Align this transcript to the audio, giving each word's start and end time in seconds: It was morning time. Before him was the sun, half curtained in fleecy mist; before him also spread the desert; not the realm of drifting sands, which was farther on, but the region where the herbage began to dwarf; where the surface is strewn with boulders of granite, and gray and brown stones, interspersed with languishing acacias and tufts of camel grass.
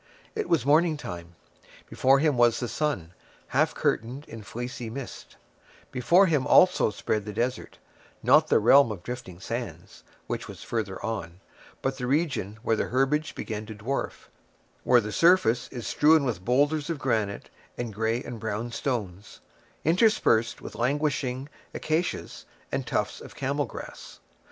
It 0.33 0.49
was 0.49 0.65
morning 0.65 0.97
time. 0.97 1.35
Before 1.87 2.17
him 2.17 2.35
was 2.35 2.59
the 2.59 2.67
sun, 2.67 3.13
half 3.49 3.75
curtained 3.75 4.25
in 4.27 4.41
fleecy 4.41 4.89
mist; 4.89 5.35
before 5.91 6.25
him 6.25 6.47
also 6.47 6.89
spread 6.89 7.23
the 7.23 7.31
desert; 7.33 7.77
not 8.23 8.47
the 8.47 8.57
realm 8.57 8.91
of 8.91 9.03
drifting 9.03 9.39
sands, 9.39 10.03
which 10.25 10.47
was 10.47 10.63
farther 10.63 10.99
on, 11.05 11.39
but 11.83 11.97
the 11.99 12.07
region 12.07 12.57
where 12.63 12.75
the 12.75 12.87
herbage 12.87 13.35
began 13.35 13.67
to 13.67 13.75
dwarf; 13.75 14.25
where 14.83 15.01
the 15.01 15.11
surface 15.11 15.67
is 15.67 15.85
strewn 15.85 16.23
with 16.25 16.43
boulders 16.43 16.89
of 16.89 16.97
granite, 16.97 17.51
and 17.77 17.93
gray 17.93 18.23
and 18.23 18.39
brown 18.39 18.71
stones, 18.71 19.39
interspersed 19.85 20.61
with 20.63 20.73
languishing 20.73 21.47
acacias 21.75 22.45
and 22.71 22.87
tufts 22.87 23.21
of 23.21 23.35
camel 23.35 23.65
grass. 23.65 24.19